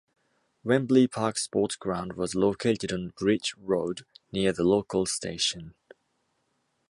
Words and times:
Wembley 0.63 1.05
Park 1.07 1.37
Sports 1.37 1.75
Ground 1.75 2.13
was 2.13 2.33
located 2.33 2.91
on 2.91 3.13
Bridge 3.15 3.53
Road, 3.55 4.03
near 4.31 4.51
the 4.51 4.63
local 4.63 5.05
station. 5.05 5.75